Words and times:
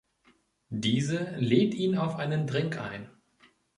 Diese 0.71 1.35
lädt 1.37 1.75
ihn 1.75 1.95
auf 1.95 2.15
einen 2.15 2.47
Drink 2.47 2.79
ein. 2.79 3.07